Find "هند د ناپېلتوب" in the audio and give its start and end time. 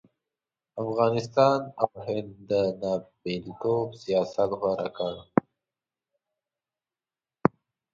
2.07-3.87